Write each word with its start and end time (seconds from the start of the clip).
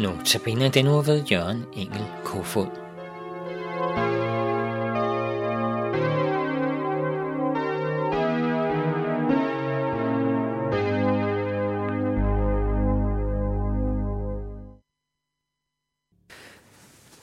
Nu 0.00 0.10
tabiner 0.24 0.68
den 0.70 0.84
nu 0.84 1.00
ved 1.00 1.24
Jørgen 1.24 1.64
Engel 1.72 2.04
Kofod. 2.24 2.66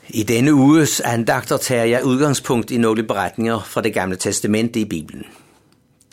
I 0.08 0.22
denne 0.22 0.54
uges 0.54 1.00
andagter 1.00 1.56
tager 1.56 1.84
jeg 1.84 2.04
udgangspunkt 2.04 2.70
i 2.70 2.78
nogle 2.78 3.02
beretninger 3.02 3.60
fra 3.60 3.80
det 3.80 3.94
gamle 3.94 4.16
testamente 4.16 4.80
i 4.80 4.84
Bibelen. 4.84 5.24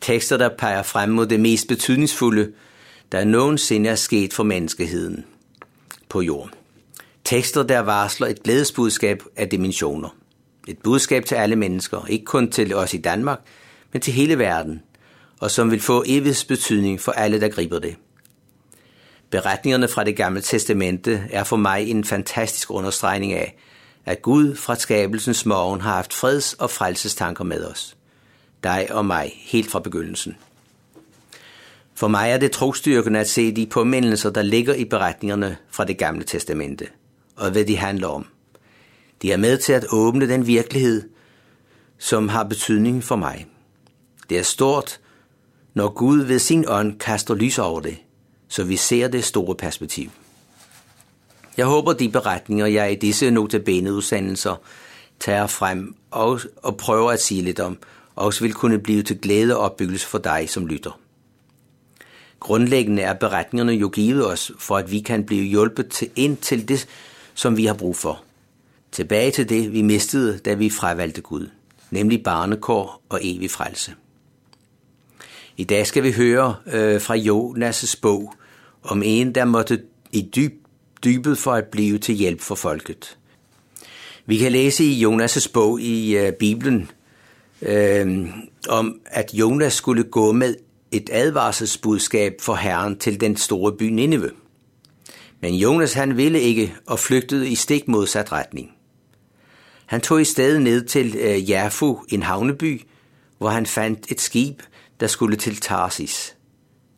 Tekster, 0.01 0.37
der 0.37 0.49
peger 0.57 0.83
frem 0.83 1.09
mod 1.09 1.25
det 1.25 1.39
mest 1.39 1.67
betydningsfulde, 1.67 2.51
der 3.11 3.25
nogensinde 3.25 3.89
er 3.89 3.95
sket 3.95 4.33
for 4.33 4.43
menneskeheden 4.43 5.25
på 6.15 6.21
jorden. 6.21 6.53
Tekster, 7.23 7.63
der 7.63 7.79
varsler 7.79 8.27
et 8.27 8.43
glædesbudskab 8.43 9.23
af 9.35 9.49
dimensioner. 9.49 10.09
Et 10.67 10.77
budskab 10.77 11.25
til 11.25 11.35
alle 11.35 11.55
mennesker, 11.55 12.05
ikke 12.05 12.25
kun 12.25 12.51
til 12.51 12.75
os 12.75 12.93
i 12.93 12.97
Danmark, 12.97 13.39
men 13.93 14.01
til 14.01 14.13
hele 14.13 14.39
verden, 14.39 14.81
og 15.39 15.51
som 15.51 15.71
vil 15.71 15.81
få 15.81 16.03
evig 16.07 16.35
betydning 16.47 17.01
for 17.01 17.11
alle, 17.11 17.41
der 17.41 17.49
griber 17.49 17.79
det. 17.79 17.95
Beretningerne 19.29 19.87
fra 19.87 20.03
det 20.03 20.15
gamle 20.15 20.41
testamente 20.41 21.23
er 21.31 21.43
for 21.43 21.57
mig 21.57 21.89
en 21.89 22.03
fantastisk 22.03 22.71
understregning 22.71 23.33
af, 23.33 23.57
at 24.05 24.21
Gud 24.21 24.55
fra 24.55 24.75
skabelsens 24.75 25.45
morgen 25.45 25.81
har 25.81 25.95
haft 25.95 26.13
freds- 26.13 26.53
og 26.53 26.69
frelsestanker 26.69 27.43
med 27.43 27.65
os. 27.65 27.97
Dig 28.63 28.87
og 28.91 29.05
mig, 29.05 29.31
helt 29.35 29.71
fra 29.71 29.79
begyndelsen. 29.79 30.35
For 31.95 32.07
mig 32.07 32.31
er 32.31 32.37
det 32.37 32.51
trostyrkende 32.51 33.19
at 33.19 33.29
se 33.29 33.55
de 33.55 33.65
påmindelser, 33.65 34.29
der 34.29 34.41
ligger 34.41 34.73
i 34.73 34.85
beretningerne 34.85 35.57
fra 35.69 35.85
det 35.85 35.97
gamle 35.97 36.23
testamente, 36.23 36.87
og 37.35 37.51
hvad 37.51 37.65
de 37.65 37.77
handler 37.77 38.07
om. 38.07 38.25
De 39.21 39.31
er 39.31 39.37
med 39.37 39.57
til 39.57 39.73
at 39.73 39.85
åbne 39.91 40.29
den 40.29 40.47
virkelighed, 40.47 41.09
som 41.97 42.29
har 42.29 42.43
betydning 42.43 43.03
for 43.03 43.15
mig. 43.15 43.45
Det 44.29 44.37
er 44.37 44.43
stort, 44.43 44.99
når 45.73 45.89
Gud 45.89 46.19
ved 46.19 46.39
sin 46.39 46.65
ånd 46.67 46.99
kaster 46.99 47.35
lys 47.35 47.59
over 47.59 47.79
det, 47.79 47.97
så 48.47 48.63
vi 48.63 48.75
ser 48.75 49.07
det 49.07 49.23
store 49.23 49.55
perspektiv. 49.55 50.09
Jeg 51.57 51.65
håber, 51.65 51.93
de 51.93 52.09
beretninger, 52.09 52.65
jeg 52.65 52.91
i 52.91 52.95
disse 52.95 53.31
notabene 53.31 53.93
udsendelser 53.93 54.55
tager 55.19 55.47
frem 55.47 55.95
og, 56.11 56.39
og 56.57 56.77
prøver 56.77 57.11
at 57.11 57.21
sige 57.21 57.41
lidt 57.41 57.59
om, 57.59 57.77
også 58.15 58.41
vil 58.41 58.53
kunne 58.53 58.79
blive 58.79 59.03
til 59.03 59.17
glæde 59.17 59.57
og 59.57 59.63
opbyggelse 59.63 60.07
for 60.07 60.17
dig 60.17 60.49
som 60.49 60.67
lytter. 60.67 60.99
Grundlæggende 62.45 63.01
er 63.01 63.13
beretningerne 63.13 63.73
jo 63.73 63.89
givet 63.89 64.27
os, 64.27 64.51
for 64.59 64.77
at 64.77 64.91
vi 64.91 64.99
kan 64.99 65.23
blive 65.23 65.43
hjulpet 65.43 65.89
til 65.89 66.09
ind 66.15 66.37
til 66.37 66.67
det, 66.67 66.87
som 67.33 67.57
vi 67.57 67.65
har 67.65 67.73
brug 67.73 67.95
for. 67.95 68.23
Tilbage 68.91 69.31
til 69.31 69.49
det, 69.49 69.73
vi 69.73 69.81
mistede, 69.81 70.37
da 70.37 70.53
vi 70.53 70.69
fravalgte 70.69 71.21
Gud, 71.21 71.49
nemlig 71.91 72.23
barnekår 72.23 73.01
og 73.09 73.19
evig 73.23 73.51
frelse. 73.51 73.93
I 75.57 75.63
dag 75.63 75.87
skal 75.87 76.03
vi 76.03 76.11
høre 76.11 76.55
øh, 76.73 77.01
fra 77.01 77.15
Jonas' 77.15 77.99
bog 78.01 78.33
om 78.83 79.03
en, 79.05 79.35
der 79.35 79.45
måtte 79.45 79.81
i 80.11 80.29
dyb, 80.35 80.53
dybet 81.03 81.37
for 81.37 81.53
at 81.53 81.65
blive 81.65 81.97
til 81.97 82.15
hjælp 82.15 82.41
for 82.41 82.55
folket. 82.55 83.17
Vi 84.25 84.37
kan 84.37 84.51
læse 84.51 84.83
i 84.83 85.05
Jonas' 85.05 85.51
bog 85.53 85.81
i 85.81 86.17
øh, 86.17 86.33
Bibelen 86.33 86.91
øh, 87.61 88.27
om, 88.69 88.99
at 89.05 89.33
Jonas 89.33 89.73
skulle 89.73 90.03
gå 90.03 90.31
med 90.31 90.55
et 90.97 91.09
advarselsbudskab 91.13 92.33
for 92.41 92.55
Herren 92.55 92.97
til 92.97 93.21
den 93.21 93.37
store 93.37 93.77
by 93.77 93.83
Nineve. 93.83 94.31
Men 95.41 95.55
Jonas 95.55 95.93
han 95.93 96.17
ville 96.17 96.41
ikke 96.41 96.75
og 96.87 96.99
flygtede 96.99 97.49
i 97.49 97.55
stik 97.55 97.87
modsat 97.87 98.31
retning. 98.31 98.71
Han 99.85 100.01
tog 100.01 100.21
i 100.21 100.25
stedet 100.25 100.61
ned 100.61 100.85
til 100.85 101.15
øh, 101.17 101.49
Jaffu, 101.49 101.99
en 102.09 102.23
havneby, 102.23 102.81
hvor 103.37 103.49
han 103.49 103.65
fandt 103.65 104.11
et 104.11 104.21
skib, 104.21 104.61
der 104.99 105.07
skulle 105.07 105.37
til 105.37 105.57
Tarsis. 105.57 106.35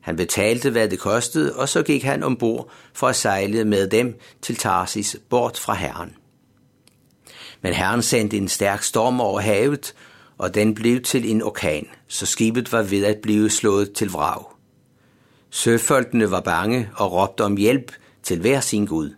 Han 0.02 0.16
betalte, 0.16 0.70
hvad 0.70 0.90
det 0.90 1.00
kostede, 1.00 1.56
og 1.56 1.70
så 1.70 1.84
gik 1.84 2.04
han 2.04 2.24
ombord 2.24 2.72
for 2.94 3.08
at 3.08 3.16
sejle 3.16 3.66
med 3.66 3.88
dem 3.88 4.20
til 4.42 4.56
Tarsis, 4.56 5.18
bort 5.30 5.60
fra 5.60 5.74
Herren. 5.74 6.14
Men 7.62 7.74
Herren 7.74 8.02
sendte 8.02 8.38
en 8.38 8.48
stærk 8.48 8.84
storm 8.84 9.20
over 9.22 9.40
havet, 9.40 9.96
og 10.38 10.56
den 10.56 10.76
blev 10.76 11.02
til 11.02 11.32
en 11.32 11.42
orkan, 11.42 11.88
så 12.08 12.26
skibet 12.26 12.72
var 12.72 12.82
ved 12.82 13.06
at 13.06 13.18
blive 13.18 13.50
slået 13.50 13.94
til 13.94 14.10
vrag. 14.10 14.44
Søfolkene 15.50 16.32
var 16.32 16.42
bange 16.42 16.90
og 16.96 17.12
råbte 17.12 17.42
om 17.42 17.58
hjælp 17.58 17.92
til 18.24 18.40
hver 18.40 18.60
sin 18.60 18.86
Gud. 18.86 19.16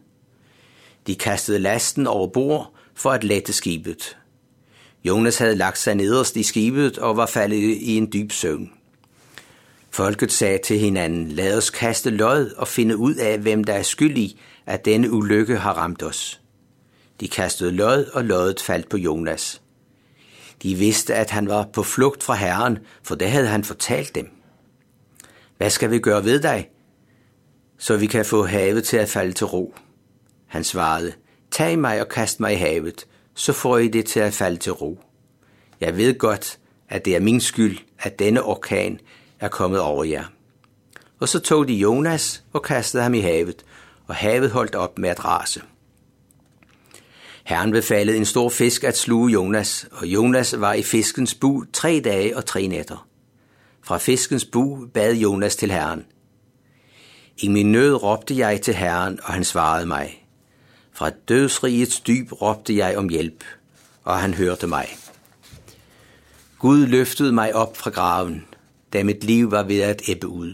De 1.08 1.16
kastede 1.16 1.60
lasten 1.60 2.08
over 2.08 2.28
bord 2.28 2.74
for 2.94 3.12
at 3.12 3.24
lette 3.24 3.54
skibet. 3.54 4.18
Jonas 5.04 5.38
havde 5.38 5.56
lagt 5.56 5.78
sig 5.78 5.96
nederst 5.96 6.36
i 6.36 6.44
skibet 6.44 6.98
og 6.98 7.18
var 7.18 7.26
faldet 7.26 7.58
i 7.58 7.98
en 7.98 8.10
dyb 8.14 8.32
søvn. 8.32 8.72
Folket 9.92 10.32
sagde 10.32 10.58
til 10.58 10.80
hinanden, 10.80 11.28
lad 11.28 11.58
os 11.58 11.70
kaste 11.70 12.10
lod 12.10 12.54
og 12.58 12.68
finde 12.68 12.98
ud 12.98 13.16
af, 13.16 13.40
hvem 13.40 13.64
der 13.64 13.74
er 13.74 13.84
skyld 13.84 14.18
i, 14.18 14.40
at 14.66 14.86
denne 14.86 15.12
ulykke 15.12 15.58
har 15.58 15.74
ramt 15.74 16.04
os. 16.04 16.42
De 17.20 17.28
kastede 17.28 17.72
lod, 17.72 18.06
og 18.14 18.26
loddet 18.26 18.62
faldt 18.62 18.90
på 18.90 18.98
Jonas. 18.98 19.62
De 20.64 20.76
vidste, 20.76 21.16
at 21.16 21.30
han 21.30 21.48
var 21.48 21.68
på 21.74 21.84
flugt 21.84 22.24
fra 22.24 22.36
Herren, 22.36 22.80
for 23.04 23.16
det 23.16 23.30
havde 23.32 23.48
han 23.48 23.64
fortalt 23.64 24.16
dem. 24.16 24.30
Hvad 25.58 25.70
skal 25.70 25.92
vi 25.92 26.00
gøre 26.00 26.26
ved 26.26 26.40
dig, 26.40 26.70
så 27.78 27.98
vi 27.98 28.08
kan 28.08 28.26
få 28.26 28.46
havet 28.46 28.84
til 28.84 28.98
at 28.98 29.10
falde 29.10 29.34
til 29.34 29.46
ro? 29.46 29.74
Han 30.48 30.64
svarede, 30.64 31.14
tag 31.52 31.80
mig 31.80 32.02
og 32.02 32.08
kast 32.08 32.40
mig 32.40 32.54
i 32.54 32.56
havet, 32.56 33.08
så 33.34 33.54
får 33.54 33.78
I 33.78 33.88
det 33.88 34.06
til 34.06 34.20
at 34.20 34.34
falde 34.34 34.58
til 34.58 34.72
ro. 34.72 35.00
Jeg 35.80 35.98
ved 35.98 36.18
godt, 36.18 36.60
at 36.90 37.06
det 37.06 37.16
er 37.16 37.20
min 37.20 37.42
skyld, 37.42 37.78
at 38.00 38.20
denne 38.20 38.44
orkan 38.44 39.00
er 39.40 39.48
kommet 39.48 39.80
over 39.80 40.04
jer. 40.04 40.24
Og 41.20 41.30
så 41.30 41.40
tog 41.40 41.68
de 41.68 41.74
Jonas 41.74 42.44
og 42.54 42.62
kastede 42.64 43.04
ham 43.04 43.14
i 43.14 43.20
havet, 43.20 43.66
og 44.08 44.16
havet 44.16 44.52
holdt 44.52 44.76
op 44.76 44.98
med 44.98 45.10
at 45.10 45.26
rase. 45.26 45.62
Herren 47.50 47.72
befalede 47.72 48.18
en 48.18 48.26
stor 48.26 48.50
fisk 48.50 48.84
at 48.84 48.98
sluge 48.98 49.32
Jonas, 49.32 49.88
og 49.92 50.08
Jonas 50.08 50.56
var 50.60 50.74
i 50.74 50.84
fiskens 50.84 51.36
bu 51.36 51.64
tre 51.74 52.02
dage 52.04 52.38
og 52.38 52.46
tre 52.46 52.68
nætter. 52.68 53.08
Fra 53.84 53.98
fiskens 53.98 54.46
bu 54.46 54.86
bad 54.94 55.16
Jonas 55.16 55.56
til 55.56 55.72
Herren. 55.72 56.06
I 57.38 57.48
min 57.48 57.72
nød 57.72 58.04
råbte 58.04 58.38
jeg 58.38 58.62
til 58.62 58.74
Herren, 58.74 59.20
og 59.24 59.34
han 59.34 59.44
svarede 59.44 59.86
mig. 59.86 60.28
Fra 60.94 61.10
dødsrigets 61.10 62.00
dyb 62.00 62.32
råbte 62.32 62.78
jeg 62.78 62.98
om 62.98 63.10
hjælp, 63.10 63.44
og 64.04 64.20
han 64.20 64.34
hørte 64.34 64.68
mig. 64.68 64.88
Gud 66.60 66.86
løftede 66.88 67.32
mig 67.32 67.56
op 67.56 67.78
fra 67.78 67.90
graven, 67.90 68.46
da 68.94 69.04
mit 69.04 69.24
liv 69.24 69.52
var 69.52 69.64
ved 69.64 69.82
at 69.82 70.02
ebbe 70.10 70.28
ud. 70.28 70.54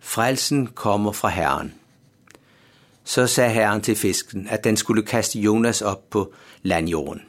Frelsen 0.00 0.66
kommer 0.66 1.12
fra 1.12 1.28
Herren. 1.28 1.79
Så 3.10 3.26
sagde 3.26 3.50
Herren 3.50 3.80
til 3.80 3.96
fisken, 3.96 4.46
at 4.50 4.64
den 4.64 4.76
skulle 4.76 5.02
kaste 5.02 5.38
Jonas 5.38 5.82
op 5.82 6.10
på 6.10 6.32
landjorden. 6.62 7.22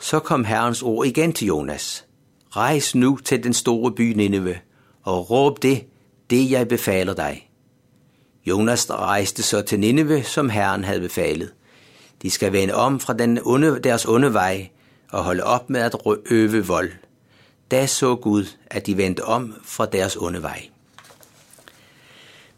Så 0.00 0.18
kom 0.18 0.44
Herrens 0.44 0.82
ord 0.82 1.06
igen 1.06 1.32
til 1.32 1.46
Jonas. 1.46 2.04
Rejs 2.50 2.94
nu 2.94 3.16
til 3.16 3.44
den 3.44 3.52
store 3.54 3.92
by 3.92 4.12
Nineve, 4.12 4.58
og 5.02 5.30
råb 5.30 5.62
det, 5.62 5.84
det 6.30 6.50
jeg 6.50 6.68
befaler 6.68 7.14
dig. 7.14 7.50
Jonas 8.46 8.90
rejste 8.90 9.42
så 9.42 9.62
til 9.62 9.80
Nineve, 9.80 10.22
som 10.22 10.50
Herren 10.50 10.84
havde 10.84 11.00
befalet. 11.00 11.52
De 12.22 12.30
skal 12.30 12.52
vende 12.52 12.74
om 12.74 13.00
fra 13.00 13.12
den 13.12 13.38
onde, 13.44 13.80
deres 13.84 14.06
onde 14.06 14.32
vej 14.32 14.68
og 15.10 15.24
holde 15.24 15.44
op 15.44 15.70
med 15.70 15.80
at 15.80 15.96
øve 16.30 16.66
vold. 16.66 16.90
Da 17.70 17.86
så 17.86 18.16
Gud, 18.16 18.44
at 18.66 18.86
de 18.86 18.96
vendte 18.96 19.24
om 19.24 19.54
fra 19.64 19.86
deres 19.86 20.16
onde 20.16 20.42
vej. 20.42 20.71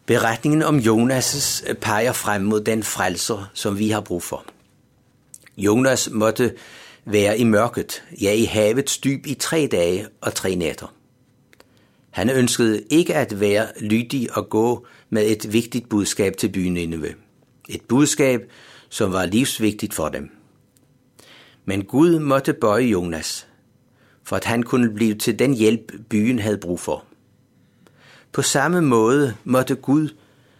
Beretningen 0.05 0.61
om 0.61 0.77
Jonas 0.77 1.63
peger 1.81 2.11
frem 2.13 2.41
mod 2.41 2.61
den 2.61 2.83
frelser, 2.83 3.51
som 3.53 3.79
vi 3.79 3.89
har 3.89 4.01
brug 4.01 4.23
for. 4.23 4.45
Jonas 5.57 6.09
måtte 6.11 6.53
være 7.05 7.37
i 7.39 7.43
mørket, 7.43 8.03
ja 8.21 8.33
i 8.33 8.43
havets 8.43 8.97
dyb 8.97 9.25
i 9.25 9.33
tre 9.33 9.67
dage 9.71 10.07
og 10.21 10.33
tre 10.33 10.55
nætter. 10.55 10.93
Han 12.09 12.29
ønskede 12.29 12.83
ikke 12.89 13.15
at 13.15 13.39
være 13.39 13.67
lydig 13.81 14.37
og 14.37 14.49
gå 14.49 14.87
med 15.09 15.31
et 15.31 15.53
vigtigt 15.53 15.89
budskab 15.89 16.37
til 16.37 16.51
byen 16.51 16.73
Nineve. 16.73 17.13
Et 17.69 17.81
budskab, 17.81 18.51
som 18.89 19.13
var 19.13 19.25
livsvigtigt 19.25 19.93
for 19.93 20.09
dem. 20.09 20.29
Men 21.65 21.83
Gud 21.83 22.19
måtte 22.19 22.53
bøje 22.53 22.85
Jonas, 22.85 23.47
for 24.23 24.35
at 24.35 24.45
han 24.45 24.63
kunne 24.63 24.93
blive 24.93 25.15
til 25.15 25.39
den 25.39 25.53
hjælp, 25.53 25.91
byen 26.09 26.39
havde 26.39 26.57
brug 26.57 26.79
for. 26.79 27.03
På 28.35 28.41
samme 28.41 28.81
måde 28.81 29.35
måtte 29.43 29.75
Gud 29.75 30.09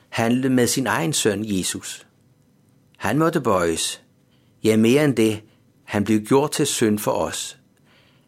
handle 0.10 0.50
med 0.50 0.68
sin 0.68 0.88
egen 0.88 1.14
søn 1.14 1.46
Jesus. 1.46 2.08
Han 2.98 3.18
måtte 3.18 3.42
bøjes. 3.42 4.02
Ja, 4.64 4.78
mere 4.78 5.06
end 5.06 5.16
det, 5.16 5.42
han 5.84 6.04
blev 6.04 6.20
gjort 6.20 6.52
til 6.52 6.68
synd 6.68 7.00
for 7.00 7.12
os. 7.12 7.58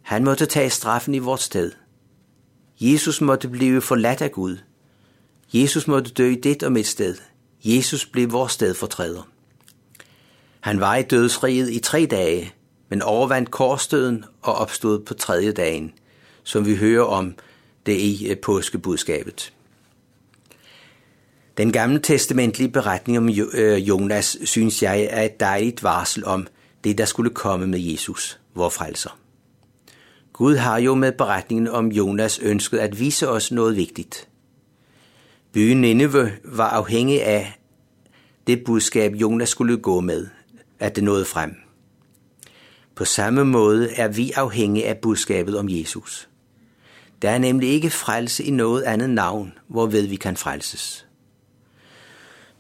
Han 0.01 0.23
måtte 0.23 0.45
tage 0.45 0.69
straffen 0.69 1.13
i 1.13 1.19
vores 1.19 1.41
sted. 1.41 1.71
Jesus 2.79 3.21
måtte 3.21 3.47
blive 3.49 3.81
forladt 3.81 4.21
af 4.21 4.31
Gud. 4.31 4.57
Jesus 5.53 5.87
måtte 5.87 6.11
dø 6.11 6.29
i 6.29 6.35
dit 6.35 6.63
og 6.63 6.71
mit 6.71 6.87
sted. 6.87 7.15
Jesus 7.65 8.05
blev 8.05 8.31
vores 8.31 8.51
stedfortræder. 8.51 9.27
Han 10.59 10.79
var 10.79 10.95
i 10.95 11.03
dødsriget 11.03 11.71
i 11.71 11.79
tre 11.79 12.07
dage, 12.11 12.53
men 12.89 13.01
overvandt 13.01 13.51
korsdøden 13.51 14.25
og 14.41 14.55
opstod 14.55 14.99
på 14.99 15.13
tredje 15.13 15.51
dagen, 15.51 15.93
som 16.43 16.65
vi 16.65 16.75
hører 16.75 17.03
om 17.03 17.35
det 17.87 17.93
i 17.93 18.27
øh, 18.29 18.37
påskebudskabet. 18.37 19.53
Den 21.57 21.71
gamle 21.71 21.99
testamentlige 21.99 22.69
beretning 22.69 23.17
om 23.17 23.29
øh, 23.53 23.77
Jonas 23.87 24.37
synes 24.43 24.83
jeg 24.83 25.07
er 25.11 25.21
et 25.21 25.39
dejligt 25.39 25.83
varsel 25.83 26.25
om 26.25 26.47
det, 26.83 26.97
der 26.97 27.05
skulle 27.05 27.29
komme 27.29 27.67
med 27.67 27.79
Jesus, 27.79 28.39
vor 28.55 28.69
frelser. 28.69 29.19
Gud 30.33 30.55
har 30.55 30.77
jo 30.77 30.95
med 30.95 31.11
beretningen 31.11 31.67
om 31.67 31.87
Jonas 31.91 32.39
ønsket 32.39 32.77
at 32.77 32.99
vise 32.99 33.29
os 33.29 33.51
noget 33.51 33.75
vigtigt. 33.75 34.27
Byen 35.53 35.81
Nineve 35.81 36.31
var 36.43 36.69
afhængig 36.69 37.23
af 37.23 37.59
det 38.47 38.63
budskab, 38.65 39.13
Jonas 39.13 39.49
skulle 39.49 39.77
gå 39.77 39.99
med, 39.99 40.27
at 40.79 40.95
det 40.95 41.03
nåede 41.03 41.25
frem. 41.25 41.55
På 42.95 43.05
samme 43.05 43.45
måde 43.45 43.91
er 43.91 44.07
vi 44.07 44.31
afhængige 44.31 44.87
af 44.87 44.97
budskabet 44.97 45.59
om 45.59 45.69
Jesus. 45.69 46.29
Der 47.21 47.29
er 47.29 47.37
nemlig 47.37 47.69
ikke 47.69 47.89
frelse 47.89 48.43
i 48.43 48.51
noget 48.51 48.83
andet 48.83 49.09
navn, 49.09 49.53
hvorved 49.67 50.07
vi 50.07 50.15
kan 50.15 50.37
frelses. 50.37 51.07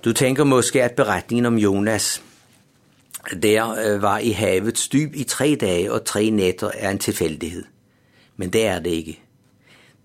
Du 0.05 0.13
tænker 0.13 0.43
måske, 0.43 0.83
at 0.83 0.91
beretningen 0.91 1.45
om 1.45 1.57
Jonas, 1.57 2.23
der 3.41 3.93
øh, 3.93 4.01
var 4.01 4.17
i 4.17 4.31
havets 4.31 4.87
dyb 4.87 5.15
i 5.15 5.23
tre 5.23 5.57
dage 5.61 5.93
og 5.93 6.05
tre 6.05 6.29
nætter, 6.29 6.71
er 6.73 6.89
en 6.89 6.99
tilfældighed. 6.99 7.63
Men 8.37 8.53
det 8.53 8.65
er 8.65 8.79
det 8.79 8.89
ikke. 8.89 9.21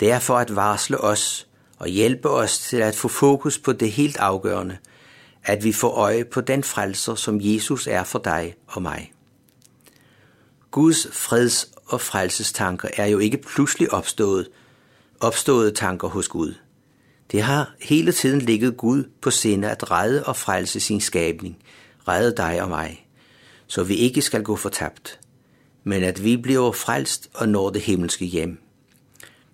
Det 0.00 0.10
er 0.10 0.18
for 0.18 0.38
at 0.38 0.56
varsle 0.56 0.98
os 0.98 1.46
og 1.78 1.88
hjælpe 1.88 2.30
os 2.30 2.58
til 2.58 2.76
at 2.76 2.96
få 2.96 3.08
fokus 3.08 3.58
på 3.58 3.72
det 3.72 3.92
helt 3.92 4.16
afgørende, 4.16 4.76
at 5.44 5.64
vi 5.64 5.72
får 5.72 5.90
øje 5.90 6.24
på 6.24 6.40
den 6.40 6.64
frelser, 6.64 7.14
som 7.14 7.38
Jesus 7.40 7.86
er 7.86 8.04
for 8.04 8.18
dig 8.18 8.54
og 8.66 8.82
mig. 8.82 9.12
Guds 10.70 11.06
freds- 11.06 11.71
og 11.92 12.00
frelsestanker 12.00 12.88
er 12.96 13.06
jo 13.06 13.18
ikke 13.18 13.36
pludselig 13.36 13.92
opstået, 13.92 14.48
opståede 15.20 15.70
tanker 15.70 16.08
hos 16.08 16.28
Gud. 16.28 16.54
Det 17.32 17.42
har 17.42 17.74
hele 17.80 18.12
tiden 18.12 18.40
ligget 18.40 18.76
Gud 18.76 19.04
på 19.20 19.30
sinde 19.30 19.70
at 19.70 19.90
redde 19.90 20.24
og 20.24 20.36
frelse 20.36 20.80
sin 20.80 21.00
skabning, 21.00 21.58
redde 22.08 22.36
dig 22.36 22.62
og 22.62 22.68
mig, 22.68 23.06
så 23.66 23.82
vi 23.82 23.94
ikke 23.94 24.22
skal 24.22 24.42
gå 24.42 24.56
fortabt, 24.56 25.20
men 25.84 26.02
at 26.02 26.24
vi 26.24 26.36
bliver 26.36 26.72
frelst 26.72 27.28
og 27.34 27.48
når 27.48 27.70
det 27.70 27.82
himmelske 27.82 28.24
hjem, 28.24 28.60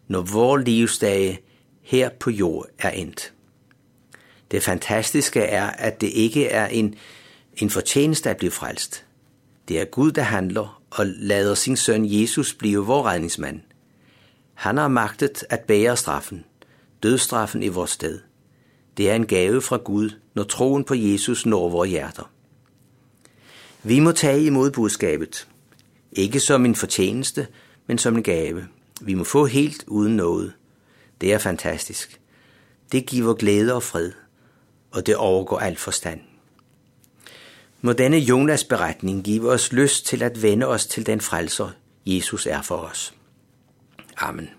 når 0.09 0.21
vores 0.21 0.65
livsdage 0.65 1.41
her 1.83 2.09
på 2.21 2.31
jord 2.31 2.67
er 2.79 2.91
endt. 2.91 3.33
Det 4.51 4.63
fantastiske 4.63 5.41
er, 5.41 5.67
at 5.67 6.01
det 6.01 6.09
ikke 6.09 6.47
er 6.47 6.67
en, 6.67 6.95
en 7.57 7.71
fortjeneste 7.71 8.31
at 8.31 8.37
blive 8.37 8.53
frelst. 8.53 9.05
Det 9.69 9.81
er 9.81 9.85
Gud, 9.85 10.13
der 10.13 10.23
handler 10.23 10.83
og 10.91 11.07
lader 11.07 11.55
sin 11.55 11.77
søn 11.77 12.07
Jesus 12.07 12.55
blive 12.55 12.87
vor 12.87 13.07
redningsmand. 13.07 13.61
Han 14.55 14.77
har 14.77 14.89
magtet 14.89 15.45
at 15.51 15.61
bære 15.61 15.97
straffen, 15.97 16.45
dødstraffen 17.03 17.63
i 17.63 17.69
vores 17.69 17.91
sted. 17.91 18.21
Det 18.97 19.11
er 19.11 19.15
en 19.15 19.27
gave 19.27 19.63
fra 19.63 19.77
Gud, 19.77 20.11
når 20.35 20.43
troen 20.43 20.85
på 20.85 20.95
Jesus 20.95 21.47
når 21.47 21.69
vores 21.69 21.91
hjerter. 21.91 22.31
Vi 23.83 24.01
må 24.01 24.13
tage 24.13 24.45
imod 24.45 24.71
budskabet, 24.71 25.49
ikke 26.13 26.41
som 26.41 26.65
en 26.65 26.75
fortjeneste, 26.75 27.47
men 27.87 27.99
som 27.99 28.17
en 28.17 28.23
gave. 28.23 28.67
Vi 29.01 29.15
må 29.15 29.25
få 29.25 29.47
helt 29.47 29.85
uden 29.87 30.17
noget. 30.17 30.53
Det 31.21 31.33
er 31.33 31.39
fantastisk. 31.39 32.21
Det 32.93 33.07
giver 33.07 33.35
glæde 33.35 33.75
og 33.75 33.83
fred, 33.83 34.13
og 34.91 35.07
det 35.07 35.17
overgår 35.17 35.59
al 35.59 35.77
forstand. 35.77 36.21
Må 37.81 37.93
denne 37.93 38.19
Jonas 38.19 38.65
beretning 38.65 39.25
give 39.25 39.51
os 39.51 39.73
lyst 39.73 40.07
til 40.07 40.23
at 40.23 40.43
vende 40.43 40.67
os 40.67 40.87
til 40.87 41.07
den 41.07 41.21
frelser, 41.21 41.71
Jesus 42.07 42.47
er 42.47 42.63
for 42.63 42.77
os. 42.77 43.15
Amen. 44.17 44.58